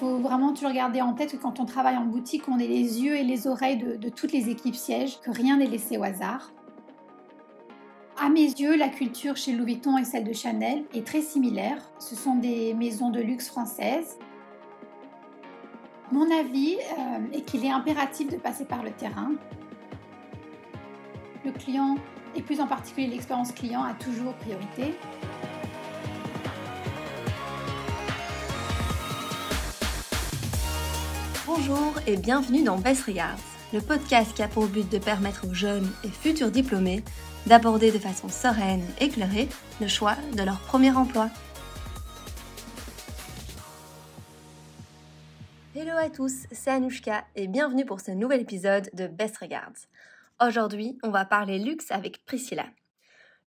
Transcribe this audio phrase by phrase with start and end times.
[0.00, 3.02] faut vraiment toujours garder en tête que quand on travaille en boutique, on est les
[3.02, 6.52] yeux et les oreilles de, toutes les équipes sièges, que rien n'est laissé au hasard.
[8.18, 11.76] À mes yeux, la culture chez Louis Vuitton et celle de Chanel est très similaire.
[11.98, 14.18] Ce sont des maisons de luxe françaises.
[16.12, 19.32] Mon avis euh, est qu'il est impératif de passer par le terrain.
[21.44, 21.96] Le client,
[22.34, 24.94] et plus en particulier l'expérience client, a toujours priorité.
[31.52, 33.40] Bonjour et bienvenue dans Best Regards,
[33.72, 37.02] le podcast qui a pour but de permettre aux jeunes et futurs diplômés
[37.46, 39.48] d'aborder de façon sereine et éclairée
[39.80, 41.28] le choix de leur premier emploi.
[45.74, 49.88] Hello à tous, c'est Anushka et bienvenue pour ce nouvel épisode de Best Regards.
[50.40, 52.66] Aujourd'hui, on va parler luxe avec Priscilla.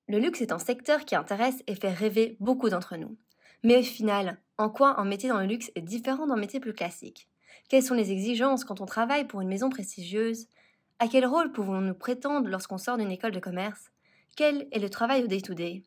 [0.07, 3.15] Le luxe est un secteur qui intéresse et fait rêver beaucoup d'entre nous.
[3.63, 6.73] Mais au final, en quoi un métier dans le luxe est différent d'un métier plus
[6.73, 7.27] classique?
[7.71, 10.49] Quelles sont les exigences quand on travaille pour une maison prestigieuse?
[10.99, 13.91] À quel rôle pouvons-nous prétendre lorsqu'on sort d'une école de commerce?
[14.35, 15.81] Quel est le travail au day-to-day?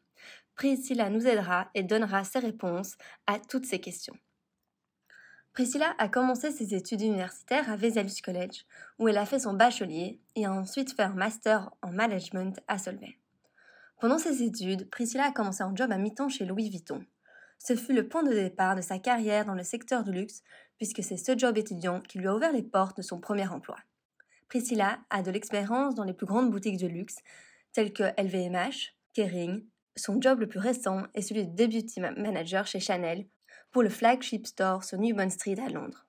[0.55, 2.95] Priscilla nous aidera et donnera ses réponses
[3.27, 4.17] à toutes ces questions.
[5.53, 8.65] Priscilla a commencé ses études universitaires à Vesalius College,
[8.99, 12.79] où elle a fait son bachelier et a ensuite fait un master en management à
[12.79, 13.19] Solvay.
[14.01, 17.05] Pendant ses études, Priscilla a commencé un job à mi-temps chez Louis Vuitton.
[17.67, 20.43] Ce fut le point de départ de sa carrière dans le secteur du luxe,
[20.77, 23.77] puisque c'est ce job étudiant qui lui a ouvert les portes de son premier emploi.
[24.49, 27.17] Priscilla a de l'expérience dans les plus grandes boutiques de luxe,
[27.73, 29.65] telles que LVMH, Kering.
[29.97, 33.27] Son job le plus récent est celui de Deputy Manager chez Chanel
[33.73, 36.07] pour le flagship store sur New Street à Londres.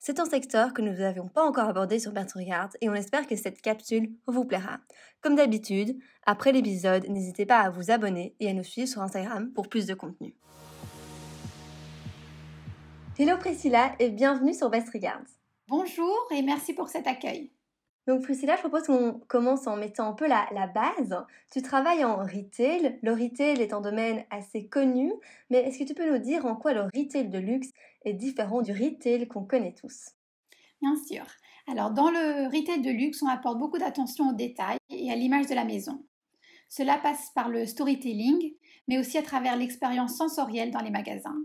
[0.00, 3.26] C'est un secteur que nous n'avions pas encore abordé sur Bertrand Regard et on espère
[3.26, 4.78] que cette capsule vous plaira.
[5.20, 9.50] Comme d'habitude, après l'épisode, n'hésitez pas à vous abonner et à nous suivre sur Instagram
[9.52, 10.36] pour plus de contenu.
[13.18, 15.26] Hello Priscilla et bienvenue sur Best Regards.
[15.66, 17.50] Bonjour et merci pour cet accueil.
[18.08, 21.14] Donc Priscilla, je propose qu'on commence en mettant un peu la, base.
[21.52, 22.98] Tu travailles en retail.
[23.02, 25.12] Le retail est un domaine assez connu,
[25.50, 27.68] mais est-ce que tu peux nous dire en quoi le retail de luxe
[28.08, 30.10] est du retail qu'on connaît tous
[30.80, 31.24] Bien sûr.
[31.66, 35.46] Alors dans le retail de luxe, on apporte beaucoup d'attention aux détails et à l'image
[35.46, 36.04] de la maison.
[36.68, 38.54] Cela passe par le storytelling,
[38.86, 41.38] mais aussi à travers l'expérience sensorielle dans les magasins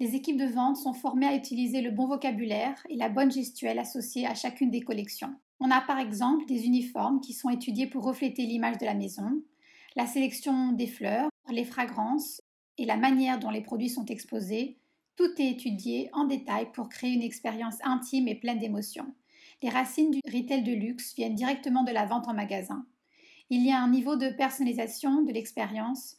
[0.00, 3.78] les équipes de vente sont formées à utiliser le bon vocabulaire et la bonne gestuelle
[3.78, 5.34] associée à chacune des collections.
[5.60, 9.42] On a par exemple des uniformes qui sont étudiés pour refléter l'image de la maison,
[9.96, 12.40] la sélection des fleurs, les fragrances
[12.76, 14.78] et la manière dont les produits sont exposés.
[15.18, 19.12] Tout est étudié en détail pour créer une expérience intime et pleine d'émotions.
[19.64, 22.86] Les racines du retail de luxe viennent directement de la vente en magasin.
[23.50, 26.14] Il y a un niveau de personnalisation de l'expérience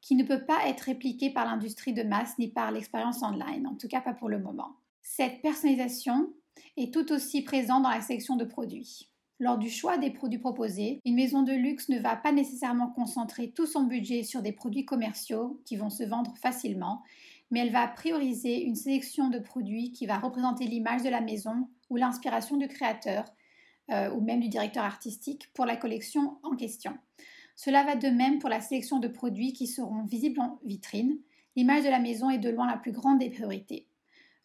[0.00, 3.74] qui ne peut pas être répliqué par l'industrie de masse ni par l'expérience online, en
[3.74, 4.76] tout cas pas pour le moment.
[5.02, 6.32] Cette personnalisation
[6.76, 9.10] est tout aussi présente dans la sélection de produits.
[9.40, 13.50] Lors du choix des produits proposés, une maison de luxe ne va pas nécessairement concentrer
[13.50, 17.02] tout son budget sur des produits commerciaux qui vont se vendre facilement,
[17.50, 21.68] mais elle va prioriser une sélection de produits qui va représenter l'image de la maison
[21.90, 23.24] ou l'inspiration du créateur
[23.90, 26.96] euh, ou même du directeur artistique pour la collection en question.
[27.54, 31.18] Cela va de même pour la sélection de produits qui seront visibles en vitrine.
[31.54, 33.88] L'image de la maison est de loin la plus grande des priorités.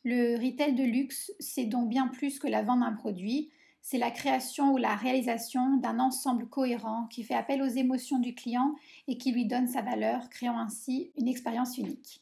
[0.03, 3.49] Le retail de luxe, c'est donc bien plus que la vente d'un produit,
[3.81, 8.33] c'est la création ou la réalisation d'un ensemble cohérent qui fait appel aux émotions du
[8.33, 8.75] client
[9.07, 12.20] et qui lui donne sa valeur, créant ainsi une expérience unique.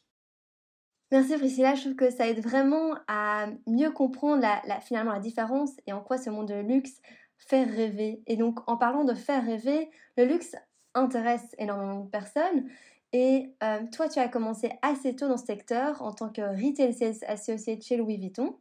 [1.12, 4.46] Merci Priscilla, je trouve que ça aide vraiment à mieux comprendre
[4.82, 7.00] finalement la différence et en quoi ce monde de luxe
[7.36, 8.22] fait rêver.
[8.28, 10.54] Et donc en parlant de faire rêver, le luxe
[10.94, 12.68] intéresse énormément de personnes.
[13.12, 16.94] Et euh, toi, tu as commencé assez tôt dans ce secteur en tant que Retail
[16.94, 18.56] Sales Associate chez Louis Vuitton.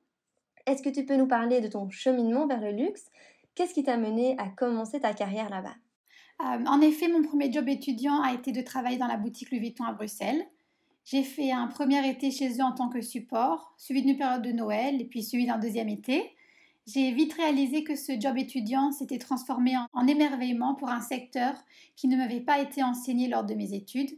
[0.65, 3.05] Est-ce que tu peux nous parler de ton cheminement vers le luxe?
[3.53, 5.75] Qu'est-ce qui t'a mené à commencer ta carrière là-bas?
[6.41, 9.59] Euh, En effet, mon premier job étudiant a été de travailler dans la boutique Louis
[9.59, 10.43] Vuitton à Bruxelles.
[11.05, 14.51] J'ai fait un premier été chez eux en tant que support, suivi d'une période de
[14.51, 16.35] Noël et puis suivi d'un deuxième été.
[16.91, 21.53] J'ai vite réalisé que ce job étudiant s'était transformé en, émerveillement pour un secteur
[21.95, 24.17] qui ne m'avait pas été enseigné lors de mes études.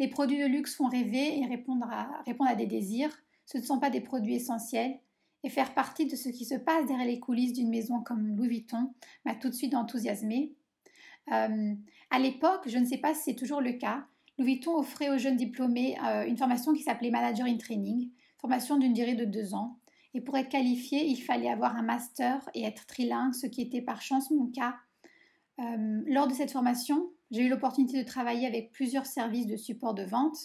[0.00, 3.16] Les produits de luxe font rêver et répondre à, des désirs.
[3.46, 4.98] Ce ne sont pas des produits essentiels.
[5.44, 8.48] Et faire partie de ce qui se passe derrière les coulisses d'une maison comme Louis
[8.48, 8.92] Vuitton
[9.24, 10.52] m'a tout de suite enthousiasmée.
[11.32, 11.74] Euh,
[12.10, 14.04] à l'époque, je ne sais pas si c'est toujours le cas,
[14.40, 18.08] Louis Vuitton offrait aux jeunes diplômés euh, une formation qui s'appelait Manager in Training,
[18.38, 19.76] formation d'une durée de deux ans.
[20.14, 23.82] Et pour être qualifié, il fallait avoir un master et être trilingue, ce qui était
[23.82, 24.76] par chance mon cas.
[25.58, 29.92] Euh, lors de cette formation, j'ai eu l'opportunité de travailler avec plusieurs services de support
[29.92, 30.38] de vente.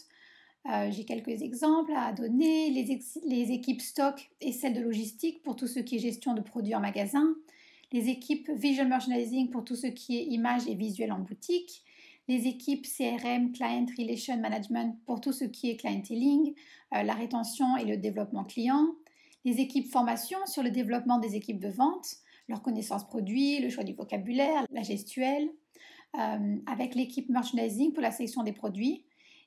[0.69, 2.71] Euh, j'ai quelques exemples à donner.
[2.71, 6.75] Les, équipes stock et celles de logistique pour tout ce qui est gestion de produits
[6.75, 7.33] en magasin.
[7.93, 11.84] Les équipes visual merchandising pour tout ce qui est image et visuel en boutique.
[12.27, 16.53] Les équipes CRM, Client Relation Management pour tout ce qui est clienteling,
[16.93, 18.87] euh, la rétention et le développement client.
[19.43, 22.07] Les équipes formation sur le développement des équipes de vente,
[22.47, 25.49] leur connaissance produit, le choix du vocabulaire, la gestuelle.
[26.17, 29.03] Euh, avec l'équipe merchandising pour la sélection des produits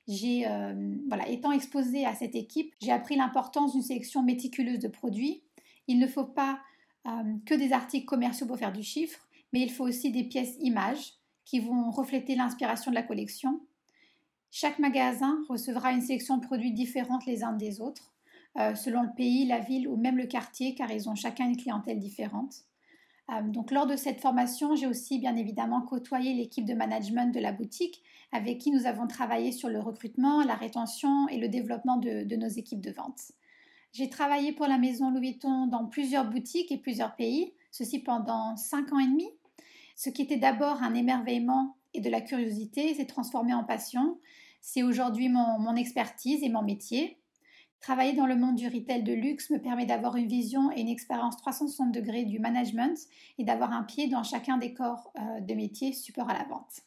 [0.09, 0.73] j'ai, euh,
[1.07, 5.43] voilà, étant exposée à cette équipe, j'ai appris l'importance d'une sélection méticuleuse de produits.
[5.87, 6.59] Il ne faut pas
[7.07, 7.11] euh,
[7.45, 9.19] que des articles commerciaux pour faire du chiffre,
[9.53, 11.13] mais il faut aussi des pièces images
[11.49, 13.59] qui vont refléter l'inspiration de la collection.
[14.51, 18.13] Chaque magasin recevra une sélection de produits différentes les uns des autres,
[18.59, 21.57] euh, selon le pays, la ville ou même le quartier, car ils ont chacun une
[21.57, 22.65] clientèle différente.
[23.31, 27.39] Euh, donc lors de cette formation, j'ai aussi bien évidemment côtoyé l'équipe de management de
[27.39, 31.97] la boutique avec qui nous avons travaillé sur le recrutement, la rétention et le développement
[31.97, 33.31] de, nos équipes de vente.
[33.91, 38.55] J'ai travaillé pour la maison Louis Vuitton dans plusieurs boutiques et plusieurs pays, ceci pendant
[38.55, 39.27] cinq ans et demi.
[39.99, 44.17] Ce qui était d'abord un émerveillement et de la curiosité s'est transformé en passion.
[44.61, 47.19] C'est aujourd'hui mon expertise et mon métier.
[47.81, 50.87] Travailler dans le monde du retail de luxe me permet d'avoir une vision et une
[50.87, 52.97] expérience 360 degrés du management
[53.37, 56.79] et d'avoir un pied dans chacun des corps euh, de métier support à la vente.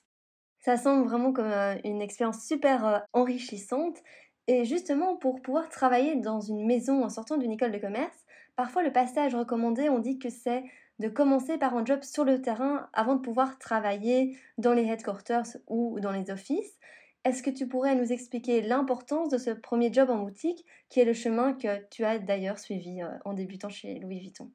[0.61, 3.99] Ça semble vraiment comme euh, une expérience super euh, enrichissante.
[4.47, 8.25] Et justement, pour pouvoir travailler dans une maison en sortant d'une école de commerce,
[8.57, 10.65] parfois le passage recommandé, on dit que c'est
[11.03, 15.57] de commencer par un job sur le terrain avant de pouvoir travailler dans les headquarters
[15.67, 16.79] ou dans les offices.
[17.25, 21.05] Est-ce que tu pourrais nous expliquer l'importance de ce premier job en boutique, qui est
[21.05, 24.51] le chemin que tu as d'ailleurs suivi euh, en débutant chez Louis Vuitton?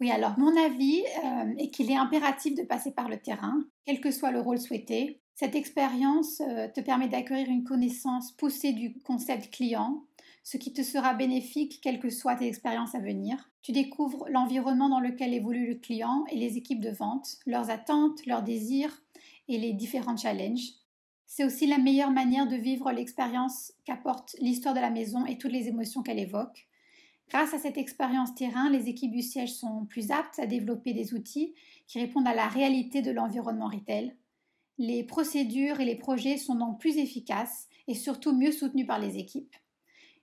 [0.00, 4.00] Oui, alors mon avis euh, est qu'il est impératif de passer par le terrain, quel
[4.00, 5.20] que soit le rôle souhaité.
[5.34, 10.04] Cette expérience euh, te permet d'acquérir une connaissance poussée du concept client,
[10.42, 13.50] ce qui te sera bénéfique quelle que soit tes expériences à venir.
[13.62, 18.24] Tu découvres l'environnement dans lequel évolue le client et les équipes de vente, leurs attentes,
[18.26, 19.02] leurs désirs
[19.48, 20.70] et les différents challenges.
[21.26, 25.52] C'est aussi la meilleure manière de vivre l'expérience qu'apporte l'histoire de la maison et toutes
[25.52, 26.66] les émotions qu'elle évoque.
[27.28, 31.14] Grâce à cette expérience terrain, les équipes du siège sont plus aptes à développer des
[31.14, 31.54] outils
[31.86, 34.16] qui répondent à la réalité de l'environnement retail.
[34.78, 39.18] Les procédures et les projets sont donc plus efficaces et surtout mieux soutenus par les
[39.18, 39.54] équipes.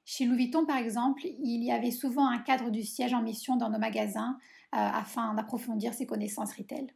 [0.10, 3.58] Chez Louis Vuitton, par exemple, il y avait souvent un cadre du siège en mission
[3.58, 4.38] dans nos magasins
[4.74, 6.88] euh, afin d'approfondir ses connaissances retail.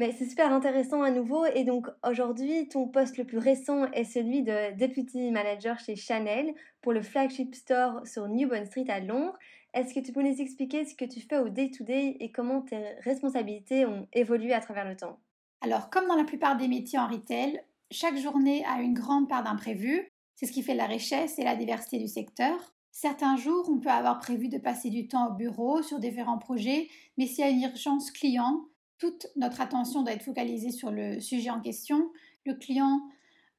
[0.00, 1.44] Mais c'est super intéressant à nouveau.
[1.46, 6.52] Et donc aujourd'hui, ton poste le plus récent est celui de Deputy Manager chez Chanel
[6.80, 9.38] pour le flagship store sur New Bond Street à Londres.
[9.72, 12.82] Est-ce que tu peux nous expliquer ce que tu fais au day-to-day et comment tes
[13.04, 15.20] responsabilités ont évolué à travers le temps?
[15.60, 17.62] Alors, comme dans la plupart des métiers en retail,
[17.92, 20.11] chaque journée a une grande part d'imprévu.
[20.34, 22.74] C'est ce qui fait la richesse et la diversité du secteur.
[22.90, 26.88] Certains jours, on peut avoir prévu de passer du temps au bureau sur différents projets,
[27.16, 28.66] mais s'il y a une urgence client,
[28.98, 32.10] toute notre attention doit être focalisée sur le sujet en question.
[32.44, 33.00] Le client,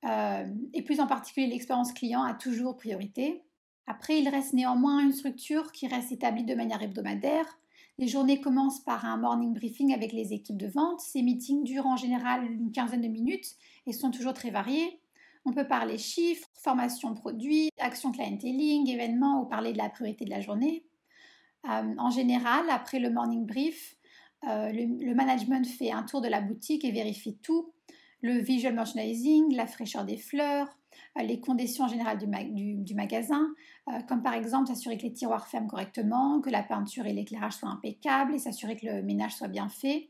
[0.06, 3.44] euh, et plus en particulier l'expérience client, a toujours priorité.
[3.88, 7.60] Après, il reste néanmoins une structure qui reste établie de manière hebdomadaire.
[7.98, 11.02] Les journées commencent par un morning briefing avec les équipes de vente.
[11.02, 13.56] Ces meetings durent en général une quinzaine de minutes
[13.86, 15.00] et sont toujours très variés.
[15.46, 20.30] On peut parler chiffres, formation produit, action clienteling, événements ou parler de la priorité de
[20.30, 20.86] la journée.
[21.70, 23.96] Euh, en général, après le morning brief,
[24.48, 27.74] euh, le, management fait un tour de la boutique et vérifie tout.
[28.22, 30.68] Le visual merchandising, la fraîcheur des fleurs,
[31.18, 33.48] euh, les conditions générales du, magasin,
[33.90, 37.54] euh, comme par exemple s'assurer que les tiroirs ferment correctement, que la peinture et l'éclairage
[37.54, 40.10] soient impeccables et s'assurer que le ménage soit bien fait.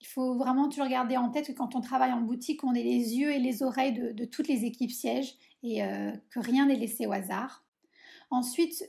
[0.00, 2.82] Il faut vraiment toujours garder en tête que quand on travaille en boutique, on est
[2.82, 5.80] les yeux et les oreilles de, toutes les équipes sièges et
[6.30, 7.64] que rien n'est laissé au hasard.
[8.30, 8.84] Ensuite,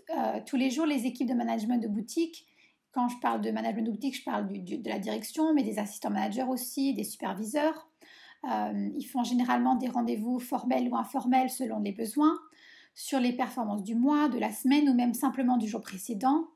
[0.46, 2.46] tous les jours, les équipes de management de boutique
[2.98, 6.10] quand je parle de management de boutique, je parle de la direction, mais des assistants
[6.10, 7.88] managers aussi, des superviseurs.
[8.50, 12.36] Euh, ils font généralement des rendez-vous formels ou informels selon les besoins
[12.96, 16.48] sur les performances du mois, de la semaine ou même simplement du jour précédent.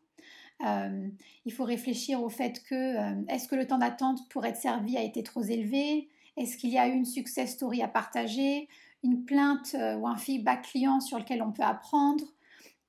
[0.65, 1.07] Euh,
[1.45, 4.97] il faut réfléchir au fait que euh, est-ce que le temps d'attente pour être servi
[4.97, 6.09] a été trop élevé?
[6.37, 8.67] Est-ce qu'il y a eu une success story à partager?
[9.03, 12.23] Une plainte ou un feedback client sur lequel on peut apprendre?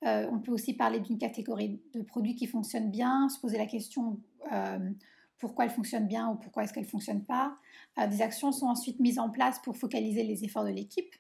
[0.05, 3.67] Euh, on peut aussi parler d'une catégorie de produits qui fonctionnent bien, se poser la
[3.67, 4.19] question
[4.51, 4.91] euh,
[5.39, 7.57] pourquoi elles fonctionnent bien ou pourquoi est-ce qu'elles ne fonctionnent pas?
[7.99, 11.15] Euh, des actions sont ensuite mises en place pour focaliser les efforts de l'équipe.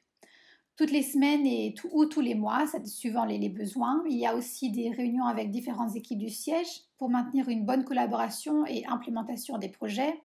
[0.77, 4.03] Toutes les semaines et ou tous les mois, suivant les, besoins.
[4.09, 7.85] Il y a aussi des réunions avec différentes équipes du siège pour maintenir une bonne
[7.85, 10.23] collaboration et implémentation des projets.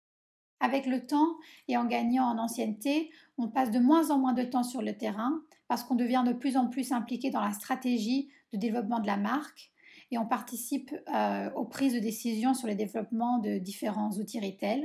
[0.60, 1.36] Avec le temps
[1.68, 4.96] et en gagnant en ancienneté, on passe de moins en moins de temps sur le
[4.96, 9.06] terrain parce qu'on devient de plus en plus impliqué dans la stratégie de développement de
[9.06, 9.72] la marque
[10.10, 14.84] et on participe euh, aux prises de décision sur le développement de différents outils retail.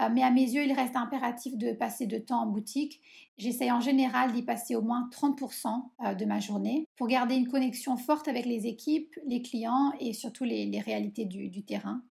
[0.00, 3.00] Euh, mais à mes yeux, il reste impératif de passer de temps en boutique.
[3.36, 5.68] J'essaye en général d'y passer au moins 30%
[6.06, 10.12] euh, de ma journée pour garder une connexion forte avec les équipes, les clients et
[10.12, 12.02] surtout les, réalités du, terrain.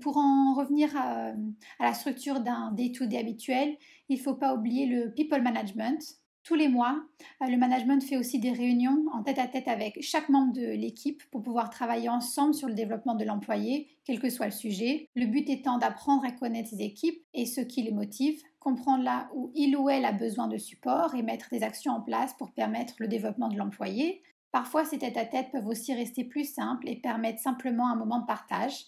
[0.00, 1.32] Pour en revenir à,
[1.80, 3.76] à la structure d'un day-to-day habituel,
[4.08, 6.00] il ne faut pas oublier le people management,
[6.48, 6.98] tous les mois,
[7.42, 11.42] euh, le management fait aussi des réunions en tête-à-tête avec chaque membre de l'équipe pour
[11.42, 15.10] pouvoir travailler ensemble sur le développement de l'employé, quel que soit le sujet.
[15.14, 19.28] Le but étant d'apprendre à connaître ses équipes et ce qui les motive, comprendre là
[19.34, 22.50] où il ou elle a besoin de support et mettre des actions en place pour
[22.52, 24.22] permettre le développement de l'employé.
[24.50, 28.86] Parfois, ces tête-à-tête peuvent aussi rester plus simples et permettre simplement un moment de partage.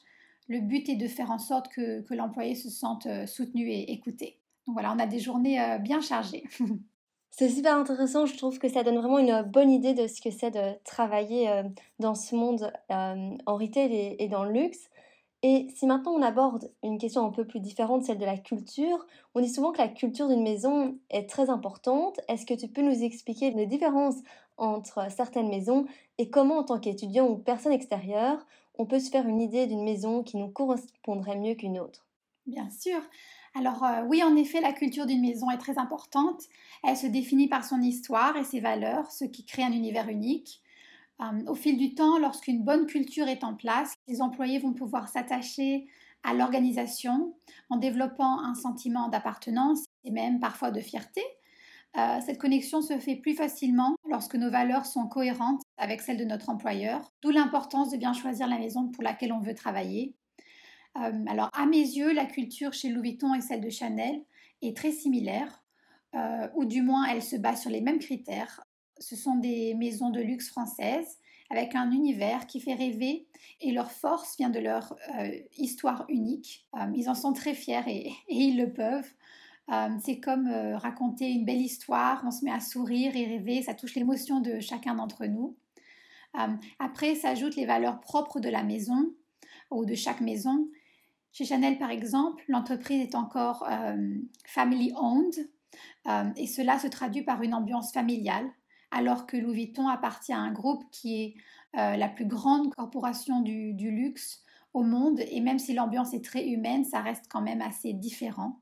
[0.49, 4.39] Le but est de faire en sorte que, l'employé se sente euh, soutenu et écouté.
[4.67, 6.45] Donc voilà, on a des journées euh, bien chargées.
[7.31, 10.31] C'est super intéressant, je trouve que ça donne vraiment une bonne idée de ce que
[10.31, 11.63] c'est de travailler euh,
[11.99, 14.91] dans ce monde euh, en retail et, dans le luxe.
[15.43, 19.07] Et si maintenant on aborde une question un peu plus différente, celle de la culture,
[19.35, 22.21] on dit souvent que la culture d'une maison est très importante.
[22.29, 24.19] Est-ce que tu peux nous expliquer les différences
[24.59, 25.87] entre certaines maisons
[26.19, 28.45] et comment en tant qu'étudiant ou personne extérieure,
[28.77, 32.05] on peut se faire une idée d'une maison qui nous correspondrait mieux qu'une autre?
[32.47, 33.01] Bien sûr.
[33.55, 36.43] Alors euh, oui, en effet, la culture d'une maison est très importante.
[36.85, 40.63] Elle se définit par son histoire et ses valeurs, ce qui crée un univers unique.
[41.21, 45.09] Euh, au fil du temps, lorsqu'une bonne culture est en place, les employés vont pouvoir
[45.09, 45.89] s'attacher
[46.23, 47.35] à l'organisation
[47.71, 51.23] en développant un sentiment d'appartenance et même parfois de fierté.
[51.97, 56.25] Euh, cette connexion se fait plus facilement lorsque nos valeurs sont cohérentes avec celles de
[56.25, 60.15] notre employeur, d'où l'importance de bien choisir la maison pour laquelle on veut travailler.
[60.97, 64.23] Euh, alors, à mes yeux, la culture chez Louis Vuitton et celle de Chanel
[64.63, 65.63] est très similaire,
[66.15, 68.65] euh, ou du moins elle se base sur les mêmes critères.
[68.99, 71.19] Ce sont des maisons de luxe françaises
[71.49, 73.27] avec un univers qui fait rêver
[73.61, 76.67] et leur force vient de leur euh, histoire unique.
[76.95, 79.13] ils en sont très fiers et, ils le peuvent.
[80.01, 83.95] c'est comme raconter une belle histoire, on se met à sourire et rêver, ça touche
[83.95, 85.57] l'émotion de chacun d'entre nous.
[86.79, 89.13] après, s'ajoutent les valeurs propres de la maison
[89.71, 90.69] ou de chaque maison
[91.33, 94.15] chez Chanel, par exemple, l'entreprise est encore euh,
[94.47, 95.35] family owned
[96.09, 98.51] euh, et cela se traduit par une ambiance familiale,
[98.91, 101.35] alors que Louis Vuitton appartient à un groupe qui est
[101.79, 104.43] euh, la plus grande corporation du, luxe
[104.75, 108.61] au monde et même si l'ambiance est très humaine, ça reste quand même assez différent.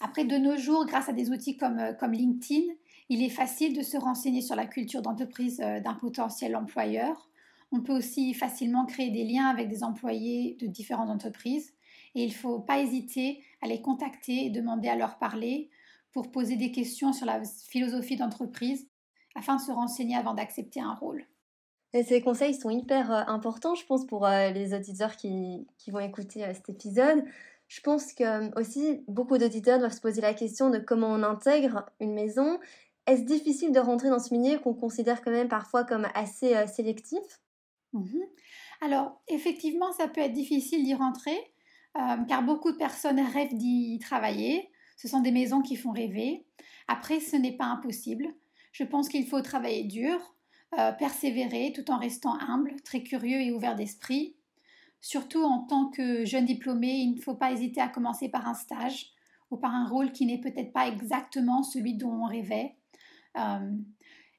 [0.00, 2.72] Après, de nos jours, grâce à des outils comme LinkedIn,
[3.08, 7.30] il est facile de se renseigner sur la culture d'entreprise d'un potentiel employeur.
[7.70, 11.71] On peut aussi facilement créer des liens avec des employés de différentes entreprises
[12.14, 15.70] et il ne faut pas hésiter à les contacter et demander à leur parler
[16.12, 18.88] pour poser des questions sur la philosophie d'entreprise
[19.34, 21.26] afin de se renseigner avant d'accepter un rôle.
[21.94, 26.00] Et ces conseils sont hyper euh, importants, je pense, pour euh, les auditeurs qui, vont
[26.00, 27.22] écouter euh, cet épisode.
[27.68, 31.86] Je pense que aussi beaucoup d'auditeurs doivent se poser la question de comment on intègre
[32.00, 32.58] une maison.
[33.06, 37.40] Est-ce difficile de rentrer dans ce milieu qu'on considère quand même parfois comme assez sélectif?
[37.94, 38.20] Mmh
[38.82, 41.51] Alors, effectivement, ça peut être difficile d'y rentrer,
[41.96, 44.70] euh, car beaucoup de personnes rêvent d'y travailler.
[44.96, 46.46] Ce sont des maisons qui font rêver.
[46.88, 48.26] Après, ce n'est pas impossible.
[48.72, 50.18] Je pense qu'il faut travailler dur,
[50.78, 54.36] euh, persévérer tout en restant humble, très curieux et ouvert d'esprit.
[55.00, 58.54] Surtout en tant que jeune diplômé, il ne faut pas hésiter à commencer par un
[58.54, 59.12] stage
[59.50, 62.76] ou par un rôle qui n'est peut-être pas exactement celui dont on rêvait.
[63.36, 63.72] Euh,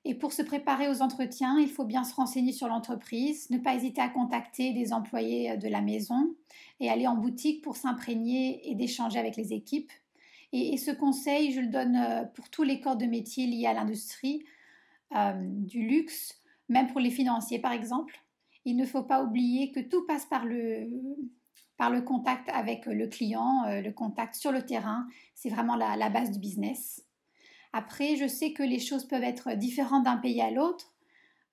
[0.06, 3.76] et pour se préparer aux entretiens, il faut bien se renseigner sur l'entreprise, ne pas
[3.76, 6.36] hésiter à contacter des employés de la maison
[6.82, 9.92] et aller en boutique pour s'imprégner et d'échanger avec les équipes.
[10.52, 13.74] Et, ce conseil, je le donne euh, pour tous les corps de métier liés à
[13.74, 14.44] l'industrie
[15.16, 18.20] euh, du luxe, même pour les financiers par exemple.
[18.66, 20.90] Il ne faut pas oublier que tout passe par le,
[22.06, 25.08] contact avec le client, euh, le contact sur le terrain.
[25.34, 27.04] C'est vraiment la base du business.
[27.74, 30.94] Après, je sais que les choses peuvent être différentes d'un pays à l'autre.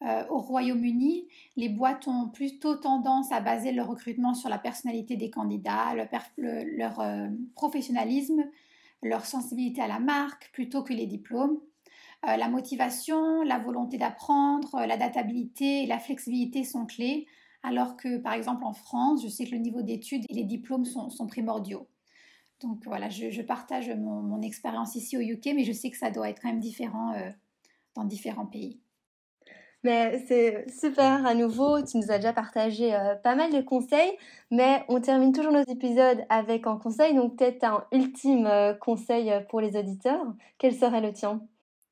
[0.03, 5.17] Euh, au Royaume-Uni, les boîtes ont plutôt tendance à baser leur recrutement sur la personnalité
[5.17, 5.95] des candidats,
[6.37, 8.45] leur, euh, professionnalisme,
[9.03, 11.59] leur sensibilité à la marque, plutôt que les diplômes.
[12.29, 17.27] Euh, la motivation, la volonté d'apprendre, l'adaptabilité et la flexibilité sont clés,
[17.63, 20.85] alors que par exemple en France, je sais que le niveau d'études et les diplômes
[20.85, 21.87] sont primordiaux.
[22.61, 26.29] Donc voilà, je, partage mon, expérience ici au UK, mais je sais que ça doit
[26.29, 27.31] être quand même différent euh,
[27.95, 28.81] dans différents pays.
[29.83, 34.13] Mais c'est super à nouveau, tu nous as déjà partagé euh, pas mal de conseils,
[34.51, 39.33] mais on termine toujours nos épisodes avec un conseil, donc peut-être un ultime euh, conseil
[39.49, 40.27] pour les auditeurs.
[40.59, 41.41] Quel serait le tien?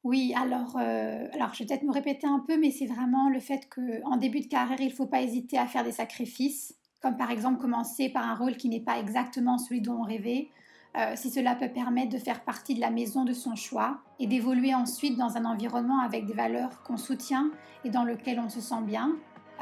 [0.04, 3.40] Oui, alors, euh, alors je vais peut-être me répéter un peu, mais c'est vraiment le
[3.40, 7.16] fait qu'en début de carrière, il ne faut pas hésiter à faire des sacrifices, comme
[7.16, 10.50] par exemple commencer par un rôle qui n'est pas exactement celui dont on rêvait,
[10.96, 14.26] euh, si cela peut permettre de faire partie de la maison de son choix et
[14.26, 17.50] d'évoluer ensuite dans un environnement avec des valeurs qu'on soutient
[17.84, 19.12] et dans lequel on se sent bien.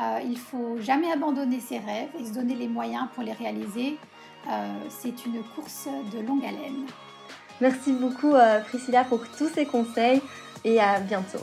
[0.01, 3.99] Euh, il faut jamais abandonner ses rêves et se donner les moyens pour les réaliser.
[4.49, 6.87] Euh, c'est une course de longue haleine.
[7.61, 10.21] Merci beaucoup euh, Priscilla pour tous ces conseils
[10.65, 11.43] et à bientôt.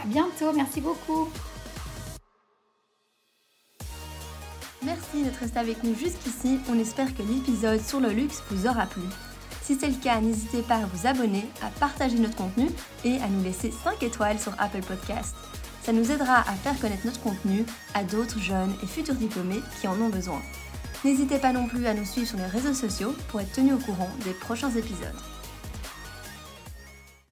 [0.00, 1.28] À bientôt, merci beaucoup.
[5.12, 6.60] Merci d'être resté avec nous jusqu'ici.
[6.70, 9.02] On espère que l'épisode sur le luxe vous aura plu.
[9.60, 12.68] Si c'est le cas, n'hésitez pas à vous abonner, à partager notre contenu
[13.04, 15.34] et à nous laisser 5 étoiles sur Apple Podcast.
[15.82, 17.64] Ça nous aidera à faire connaître notre contenu
[17.94, 20.40] à d'autres jeunes et futurs diplômés qui en ont besoin.
[21.04, 23.78] N'hésitez pas non plus à nous suivre sur les réseaux sociaux pour être tenu au
[23.78, 25.16] courant des prochains épisodes.